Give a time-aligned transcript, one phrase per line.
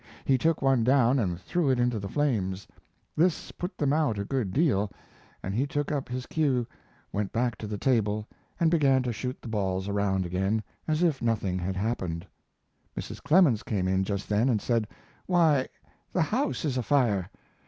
[0.25, 2.67] He took one down and threw it into the flames.
[3.15, 4.89] This put them out a good deal,
[5.43, 6.65] and he took up his cue,
[7.13, 8.25] went back to the table,
[8.59, 12.25] and began to shoot the balls around again as if nothing had happened.
[12.97, 13.21] Mrs.
[13.21, 14.87] Clemens came in just then and said,
[15.27, 15.69] "Why,
[16.11, 17.29] the house is afire!"